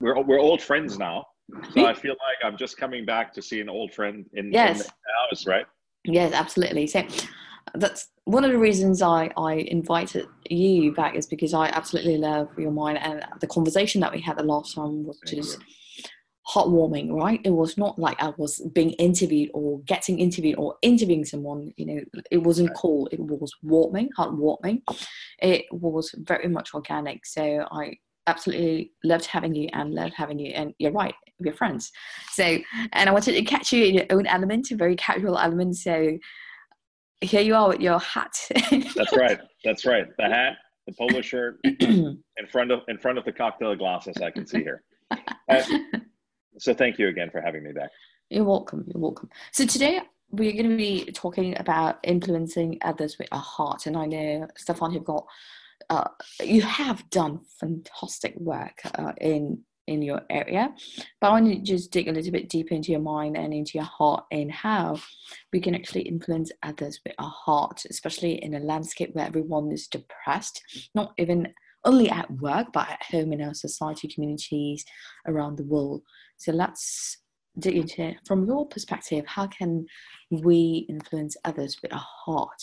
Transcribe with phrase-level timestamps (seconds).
[0.00, 1.02] we're we're old friends mm-hmm.
[1.02, 1.26] now.
[1.74, 4.80] So I feel like I'm just coming back to see an old friend in, Yes.
[4.80, 4.92] in the
[5.30, 5.64] house, right?
[6.04, 6.86] Yes, absolutely.
[6.86, 7.02] So
[7.74, 12.48] that's one of the reasons I, I invited you back is because I absolutely love
[12.58, 15.58] your mind and the conversation that we had the last time was Thank just
[16.54, 17.40] heartwarming, right?
[17.44, 21.86] It was not like I was being interviewed or getting interviewed or interviewing someone, you
[21.86, 22.76] know, it wasn't Right.
[22.76, 23.06] cool.
[23.12, 24.82] It was warming, heartwarming.
[25.40, 27.26] It was very much organic.
[27.26, 27.96] So I
[28.28, 30.52] absolutely loved having you and loved having you.
[30.52, 31.90] And you're right, we're friends.
[32.32, 32.58] So,
[32.92, 35.76] and I wanted to catch you in your own element, a very casual element.
[35.76, 36.18] So
[37.20, 38.36] here you are with your hat.
[38.94, 39.40] That's right.
[39.64, 40.06] That's right.
[40.18, 44.30] The hat, the polo shirt, in front of in front of the cocktail glasses I
[44.30, 44.82] can see here.
[45.48, 45.62] Uh,
[46.58, 47.90] so thank you again for having me back.
[48.30, 48.84] You're welcome.
[48.86, 49.30] You're welcome.
[49.52, 54.06] So today we're going to be talking about influencing others with our heart, and I
[54.06, 55.26] know Stefan, you've got,
[55.90, 56.08] uh,
[56.42, 60.68] you have done fantastic work uh, in in your area,
[61.18, 63.72] but I want to just dig a little bit deeper into your mind and into
[63.78, 65.00] your heart and how
[65.50, 69.88] we can actually influence others with our heart, especially in a landscape where everyone is
[69.88, 70.62] depressed,
[70.94, 71.48] not even
[71.84, 74.84] only at work but at home in our society, communities
[75.26, 76.02] around the world.
[76.36, 77.16] So let's
[77.58, 79.86] dig into it from your perspective how can
[80.30, 82.62] we influence others with our heart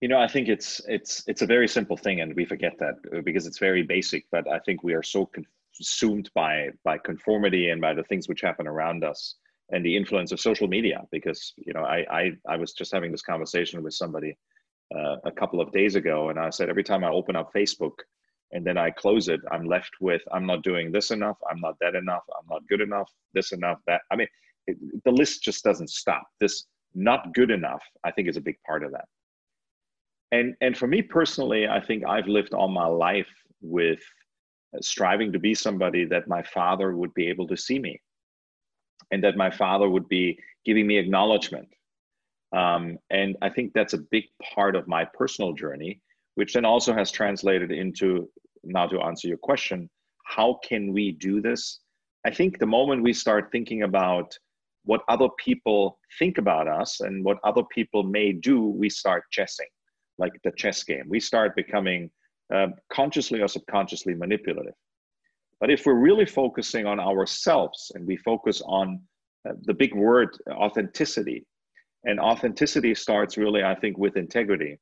[0.00, 2.94] You know, I think it's it's it's a very simple thing, and we forget that
[3.14, 4.24] uh, because it's very basic.
[4.32, 5.28] But I think we are so
[5.74, 9.36] consumed by by conformity and by the things which happen around us
[9.68, 11.02] and the influence of social media.
[11.12, 14.38] Because you know, I I, I was just having this conversation with somebody
[14.94, 17.98] uh, a couple of days ago, and I said every time I open up Facebook
[18.52, 21.74] and then I close it, I'm left with I'm not doing this enough, I'm not
[21.82, 24.00] that enough, I'm not good enough, this enough, that.
[24.10, 24.28] I mean,
[24.66, 26.22] it, the list just doesn't stop.
[26.40, 29.04] This not good enough, I think, is a big part of that
[30.32, 33.28] and and for me personally i think i've lived all my life
[33.60, 34.00] with
[34.74, 38.00] uh, striving to be somebody that my father would be able to see me
[39.10, 41.68] and that my father would be giving me acknowledgement.
[42.52, 46.00] Um, and i think that's a big part of my personal journey
[46.34, 48.28] which then also has translated into
[48.64, 49.88] now to answer your question
[50.30, 51.80] how can we do this?
[52.24, 54.38] I think the moment we start thinking about
[54.84, 59.66] what other people think about us and what other people may do we start chessing
[60.20, 61.06] like the chess game.
[61.08, 62.10] We start becoming
[62.54, 64.74] uh, consciously or subconsciously manipulative.
[65.60, 69.00] But if we're really focusing on ourselves and we focus on
[69.48, 71.46] uh, the big word authenticity,
[72.04, 74.78] and authenticity starts really, I think, with integrity.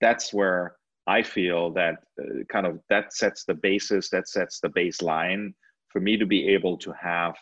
[0.00, 4.68] That's where I feel that uh, kind of that sets the basis, that sets the
[4.68, 5.54] baseline
[5.88, 7.34] for me to be able to have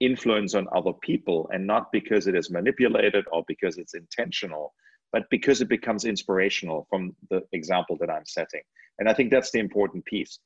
[0.00, 4.72] influence on other people, and not because it is manipulated or because it's intentional,
[5.12, 8.62] but because it becomes inspirational from the example that I'm setting.
[8.98, 10.38] And I think that's the important piece.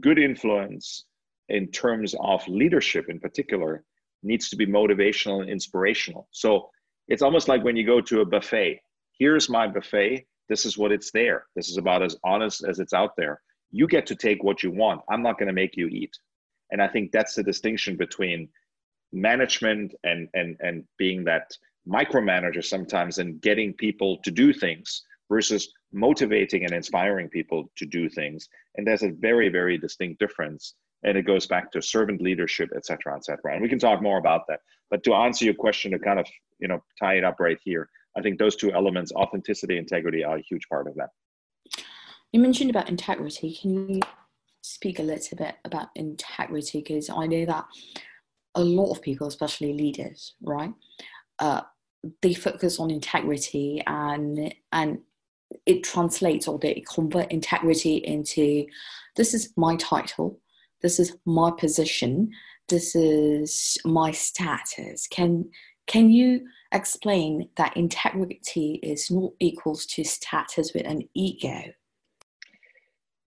[0.00, 1.04] Good influence
[1.48, 3.84] in terms of leadership in particular
[4.22, 6.28] needs to be motivational and inspirational.
[6.30, 6.70] So
[7.08, 8.80] it's almost like when you go to a buffet.
[9.18, 10.26] Here's my buffet.
[10.48, 11.46] This is what it's there.
[11.56, 13.40] This is about as honest as it's out there.
[13.70, 15.02] You get to take what you want.
[15.08, 16.12] I'm not going to make you eat.
[16.70, 18.48] And I think that's the distinction between
[19.12, 21.50] management and and and being that
[21.88, 28.08] micromanager sometimes and getting people to do things versus motivating and inspiring people to do
[28.08, 28.48] things.
[28.76, 30.74] And there's a very very distinct difference.
[31.02, 33.54] And it goes back to servant leadership et cetera et cetera.
[33.54, 34.60] And we can talk more about that.
[34.90, 36.26] But to answer your question to kind of
[36.58, 40.36] you know tie it up right here i think those two elements authenticity integrity are
[40.36, 41.10] a huge part of that.
[42.32, 43.58] You mentioned about integrity.
[43.60, 44.00] Can you
[44.62, 46.80] speak a little bit about integrity?
[46.82, 47.64] Because i know that
[48.56, 50.72] a lot of people especially leaders right
[51.40, 51.62] uh,
[52.22, 54.98] they focus on integrity and and
[55.66, 58.64] it translates or they convert integrity into
[59.16, 60.38] this is my title
[60.80, 62.30] this is my position
[62.68, 65.44] this is my status can
[65.86, 71.62] can you explain that integrity is not equals to status with an ego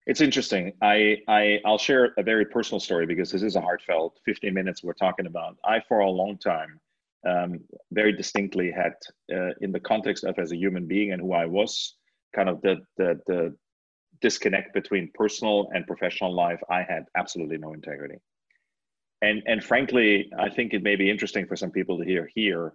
[0.05, 0.73] it's interesting.
[0.81, 4.83] I, I I'll share a very personal story because this is a heartfelt 15 minutes
[4.83, 5.55] we're talking about.
[5.63, 6.81] I for a long time
[7.27, 7.59] um,
[7.91, 8.93] very distinctly had
[9.33, 11.95] uh, in the context of as a human being and who I was,
[12.35, 13.55] kind of the, the the
[14.21, 16.59] disconnect between personal and professional life.
[16.69, 18.15] I had absolutely no integrity,
[19.21, 22.73] and and frankly, I think it may be interesting for some people to hear here.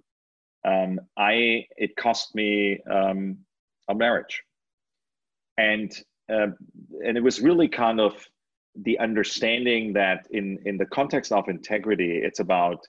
[0.65, 3.39] Um, I it cost me um,
[3.89, 4.43] a marriage,
[5.57, 5.93] and
[6.33, 6.49] uh,
[7.05, 8.15] and it was really kind of
[8.83, 12.87] the understanding that in in the context of integrity, it's about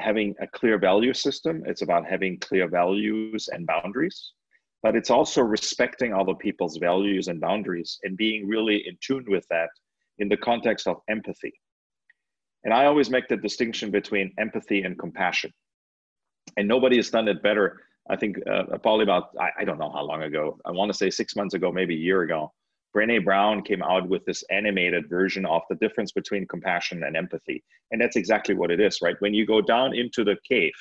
[0.00, 1.62] having a clear value system.
[1.66, 4.32] It's about having clear values and boundaries,
[4.82, 9.46] but it's also respecting other people's values and boundaries and being really in tune with
[9.50, 9.68] that
[10.18, 11.52] in the context of empathy.
[12.64, 15.52] And I always make the distinction between empathy and compassion.
[16.56, 17.80] And nobody has done it better.
[18.08, 20.96] I think uh, probably about, I, I don't know how long ago, I want to
[20.96, 22.52] say six months ago, maybe a year ago,
[22.94, 27.62] Brene Brown came out with this animated version of the difference between compassion and empathy.
[27.90, 29.16] And that's exactly what it is, right?
[29.20, 30.72] When you go down into the cave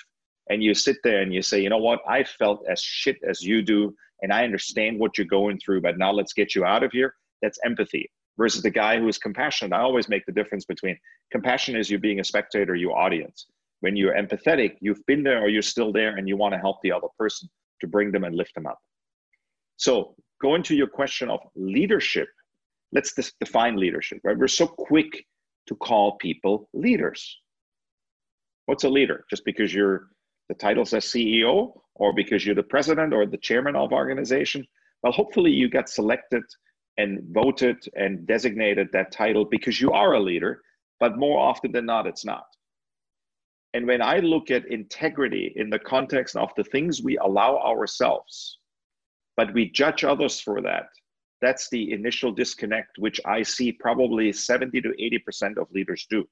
[0.49, 3.43] and you sit there and you say, you know what, I felt as shit as
[3.43, 6.83] you do, and I understand what you're going through, but now let's get you out
[6.83, 7.13] of here.
[7.41, 9.73] That's empathy versus the guy who is compassionate.
[9.73, 10.97] I always make the difference between
[11.31, 13.45] compassion is you being a spectator, you audience.
[13.81, 16.77] When you're empathetic, you've been there or you're still there and you want to help
[16.81, 17.49] the other person
[17.81, 18.79] to bring them and lift them up.
[19.79, 22.27] So going to your question of leadership,
[22.91, 24.37] let's define leadership, right?
[24.37, 25.25] We're so quick
[25.67, 27.39] to call people leaders.
[28.65, 29.23] What's a leader?
[29.29, 30.09] Just because you're
[30.49, 34.67] the title says CEO or because you're the president or the chairman of organization?
[35.01, 36.43] Well, hopefully you got selected
[36.97, 40.61] and voted and designated that title because you are a leader,
[40.99, 42.47] but more often than not, it's not.
[43.73, 48.57] And when I look at integrity in the context of the things we allow ourselves,
[49.39, 50.87] but we judge others for that.
[51.41, 56.25] That's the initial disconnect, which I see probably 70 to 80% of leaders do.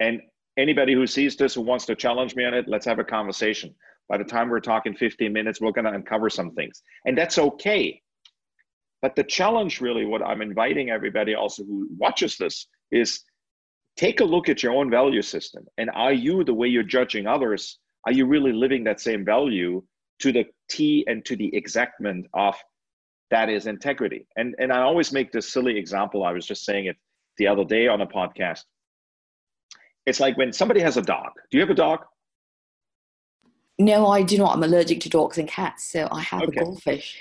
[0.00, 0.22] And
[0.58, 3.72] anybody who sees this who wants to challenge me on it, let's have a conversation.
[4.08, 6.82] By the time we're talking 15 minutes, we're going to uncover some things.
[7.04, 8.02] And that's okay.
[9.00, 13.22] But the challenge, really, what I'm inviting everybody also who watches this is
[13.96, 15.64] take a look at your own value system.
[15.78, 19.84] And are you, the way you're judging others, are you really living that same value?
[20.20, 22.56] To the T and to the exactment of
[23.30, 24.26] that is integrity.
[24.36, 26.24] And and I always make this silly example.
[26.24, 26.96] I was just saying it
[27.38, 28.62] the other day on a podcast.
[30.06, 31.32] It's like when somebody has a dog.
[31.50, 32.00] Do you have a dog?
[33.78, 34.56] No, I do not.
[34.56, 36.60] I'm allergic to dogs and cats, so I have okay.
[36.60, 37.18] a goldfish.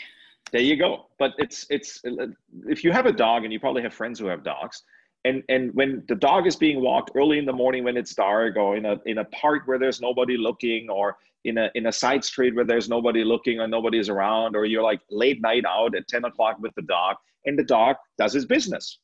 [0.52, 1.08] There you go.
[1.20, 2.28] But it's it's uh,
[2.68, 4.84] if you have a dog, and you probably have friends who have dogs,
[5.26, 8.56] and and when the dog is being walked early in the morning when it's dark,
[8.56, 11.92] or in a in a park where there's nobody looking, or in a in a
[11.92, 15.96] side street where there's nobody looking or nobody's around, or you're like late night out
[15.96, 17.16] at 10 o'clock with the dog,
[17.46, 19.00] and the dog does his business.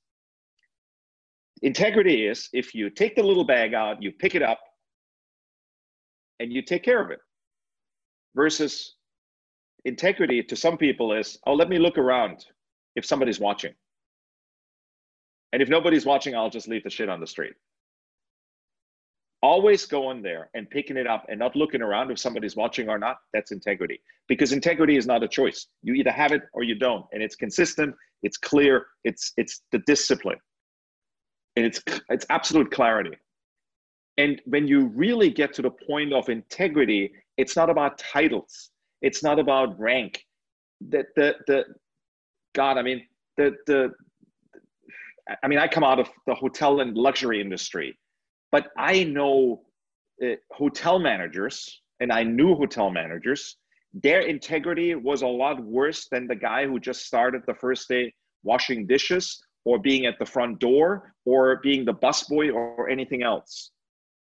[1.61, 4.59] Integrity is if you take the little bag out, you pick it up,
[6.39, 7.19] and you take care of it.
[8.35, 8.95] Versus
[9.85, 12.45] integrity to some people is, oh, let me look around
[12.95, 13.73] if somebody's watching.
[15.53, 17.53] And if nobody's watching, I'll just leave the shit on the street
[19.41, 22.97] always going there and picking it up and not looking around if somebody's watching or
[22.97, 23.99] not that's integrity.
[24.27, 25.67] Because integrity is not a choice.
[25.81, 27.05] You either have it or you don't.
[27.11, 30.37] And it's consistent it's clear it's it's the discipline.
[31.55, 33.17] And it's it's absolute clarity.
[34.17, 38.69] And when you really get to the point of integrity it's not about titles.
[39.01, 40.23] It's not about rank.
[40.89, 41.65] The the, the
[42.53, 43.05] god i mean
[43.37, 43.91] the the
[45.43, 47.97] i mean i come out of the hotel and luxury industry
[48.51, 49.63] but I know
[50.23, 53.57] uh, hotel managers, and I knew hotel managers.
[53.93, 58.13] Their integrity was a lot worse than the guy who just started the first day
[58.43, 63.71] washing dishes or being at the front door or being the busboy or anything else.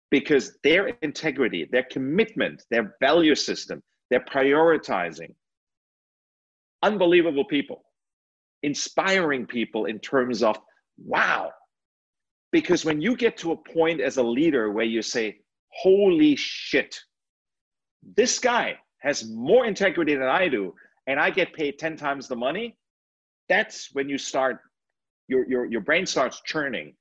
[0.10, 5.34] Because their integrity, their commitment, their value system, their prioritizing,
[6.84, 7.84] unbelievable people,
[8.64, 10.58] inspiring people in terms of,
[10.98, 11.52] wow,
[12.52, 17.00] because when you get to a point as a leader where you say, holy shit,
[18.18, 20.74] this guy has more integrity than I do,
[21.08, 22.78] and I get paid 10 times the money,
[23.50, 24.60] that's when you start,
[25.28, 26.94] your, your, your brain starts churning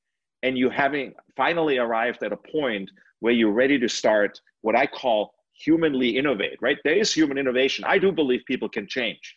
[0.43, 4.87] and you having finally arrived at a point where you're ready to start what I
[4.87, 6.79] call humanly innovate, right?
[6.85, 7.85] There is human innovation.
[7.87, 9.37] I do believe people can change,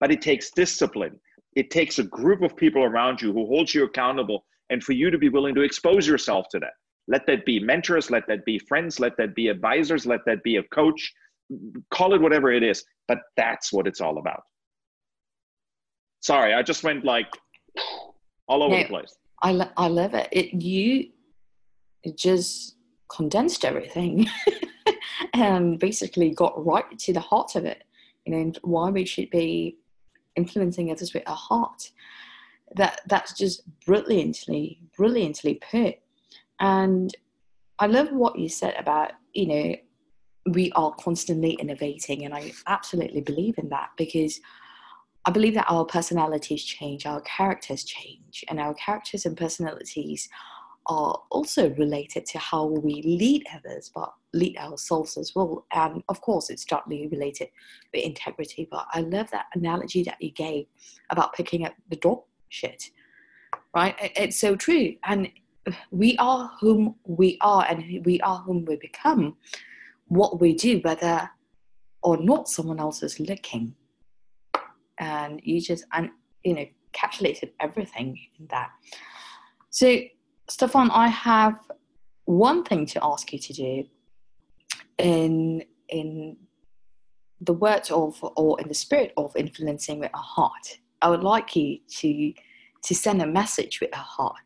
[0.00, 1.20] but it takes discipline.
[1.54, 5.10] It takes a group of people around you who holds you accountable and for you
[5.10, 6.72] to be willing to expose yourself to that.
[7.06, 10.56] Let that be mentors, let that be friends, let that be advisors, let that be
[10.56, 11.12] a coach,
[11.90, 14.42] call it whatever it is, but that's what it's all about.
[16.20, 17.28] Sorry, I just went like
[18.46, 19.16] all over no, the place.
[19.40, 20.28] I, lo- I love it.
[20.32, 21.10] It you
[22.02, 22.76] it just
[23.08, 24.26] condensed everything
[25.34, 27.84] and um, basically got right to the heart of it.
[28.26, 29.78] You know, why we should be
[30.36, 31.90] influencing others with our heart
[32.76, 35.96] that that's just brilliantly brilliantly put.
[36.60, 37.14] And
[37.78, 39.76] i love what you said about you know
[40.52, 44.40] we are constantly innovating and i absolutely believe in that because
[45.24, 50.28] i believe that our personalities change our characters change and our characters and personalities
[50.86, 55.66] are also related to how we lead others but lead ourselves as well.
[55.72, 57.48] And of course it's directly related
[57.92, 60.66] with integrity but i love that analogy that you gave
[61.10, 62.90] about picking up the dog shit.
[63.74, 63.94] right?
[64.16, 64.94] It's so true.
[65.04, 65.30] And
[65.90, 69.36] we are whom we are and we are whom we become.
[70.06, 71.30] What we do, whether
[72.02, 73.74] or not someone else is looking.
[74.98, 76.10] And you just, and
[76.44, 78.70] you know, encapsulated everything in that.
[79.70, 79.98] So,
[80.48, 81.58] Stefan, I have
[82.24, 83.84] one thing to ask you to do
[84.98, 86.36] in in
[87.40, 90.78] the words of or in the spirit of influencing with a heart.
[91.00, 92.32] I would like you to
[92.84, 94.36] to send a message with a heart,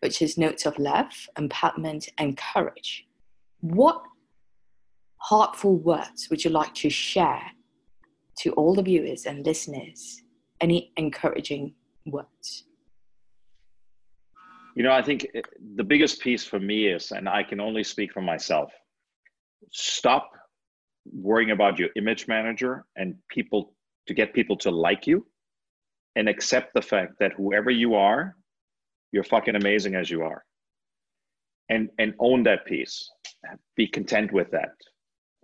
[0.00, 3.06] which is notes of love, empowerment, and courage.
[3.60, 4.02] What
[5.18, 7.42] heartful words would you like to share
[8.38, 10.22] to all the viewers and listeners?
[10.60, 11.74] Any encouraging
[12.06, 12.64] words?
[14.74, 15.40] You know, I think uh,
[15.74, 18.72] the biggest piece for me is, and I can only speak for myself,
[19.70, 20.30] stop
[21.12, 23.74] worrying about your image manager and people
[24.06, 25.26] to get people to like you
[26.16, 28.34] and accept the fact that whoever you are,
[29.12, 30.44] you're fucking amazing as you are.
[31.68, 33.08] And and own that piece.
[33.76, 34.74] Be content with that.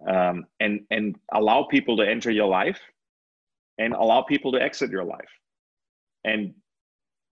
[0.08, 2.80] Um, and and allow people to enter your life
[3.78, 5.32] and allow people to exit your life.
[6.24, 6.54] And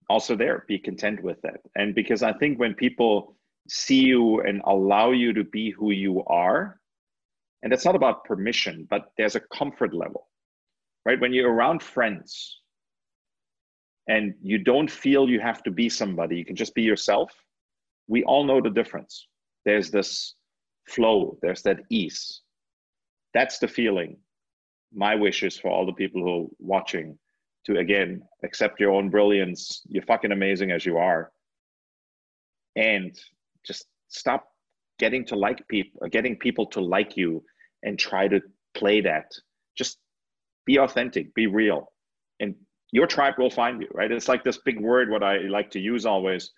[0.08, 1.60] also there, be content with that.
[1.76, 3.36] And because I think when people
[3.68, 6.80] see you and allow you to be who you are,
[7.62, 10.28] and that's not about permission, but there's a comfort level,
[11.04, 11.20] right?
[11.20, 12.58] When you're around friends
[14.08, 17.30] and you don't feel you have to be somebody, you can just be yourself.
[18.08, 19.26] We all know the difference.
[19.64, 20.34] There's this
[20.88, 22.40] flow, there's that ease.
[23.34, 24.16] That's the feeling.
[24.92, 27.18] My wish is for all the people who are watching
[27.66, 29.82] to again accept your own brilliance.
[29.88, 31.30] You're fucking amazing as you are.
[32.76, 33.14] And
[33.66, 34.48] just stop
[34.98, 37.42] getting to like people, uh, getting people to like you
[37.82, 38.40] and try to
[38.74, 39.30] play that.
[39.76, 39.98] Just
[40.64, 41.92] be authentic, be real.
[42.40, 42.54] And
[42.90, 44.10] your tribe will find you, right?
[44.10, 46.52] It's like this big word, what I like to use always.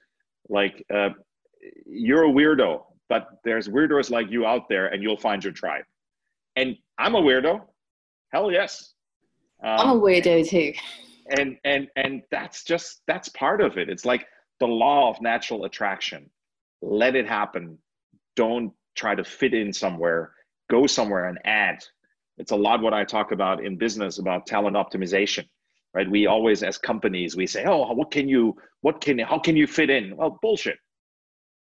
[0.48, 1.10] Like, uh,
[1.86, 5.84] you're a weirdo, but there's weirdos like you out there, and you'll find your tribe.
[6.56, 7.62] And I'm a weirdo.
[8.32, 8.94] Hell yes.
[9.62, 10.72] Um, I'm a weirdo too.
[11.36, 13.88] And and and that's just that's part of it.
[13.88, 14.26] It's like
[14.58, 16.30] the law of natural attraction.
[16.82, 17.78] Let it happen.
[18.36, 20.32] Don't try to fit in somewhere.
[20.70, 21.84] Go somewhere and add.
[22.38, 25.46] It's a lot what I talk about in business about talent optimization
[25.94, 26.10] right?
[26.10, 29.66] We always as companies we say oh what can you what can how can you
[29.66, 30.16] fit in?
[30.16, 30.78] Well bullshit.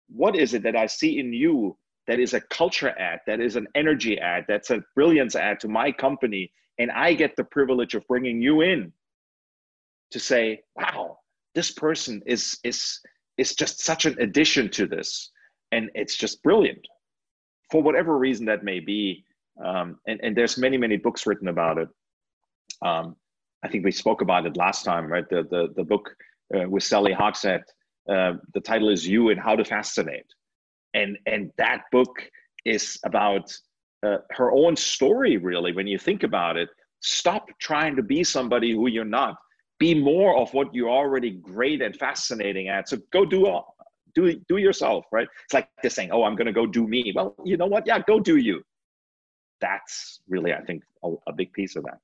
[0.09, 1.77] What is it that i see in you
[2.07, 5.69] that is a culture add that is an energy add that's a brilliance add to
[5.69, 8.93] my company and i get the privilege of bringing you in
[10.11, 11.17] to say wow
[11.55, 13.01] this person is is
[13.39, 15.31] is just such an addition to this
[15.73, 16.87] and it's just brilliant.
[17.71, 19.25] For whatever reason that may be
[19.65, 21.89] um, and, and there's many many books written about it
[22.83, 23.17] um,
[23.63, 25.29] I think we spoke about it last time, right?
[25.29, 26.15] The the the book
[26.55, 27.63] uh, with Sally Hogshead.
[28.09, 30.27] Uh, the title is "You and How to Fascinate,"
[30.95, 32.15] and and that book
[32.65, 33.53] is about
[34.05, 35.37] uh, her own story.
[35.37, 36.69] Really, when you think about it,
[37.01, 39.37] stop trying to be somebody who you're not.
[39.79, 42.89] Be more of what you're already great and fascinating at.
[42.89, 43.77] So go do all,
[44.15, 45.29] do do yourself, right?
[45.45, 47.87] It's like this saying, "Oh, I'm going to go do me." Well, you know what?
[47.87, 48.63] Yeah, go do you.
[49.61, 51.99] That's really, I think, a, a big piece of that.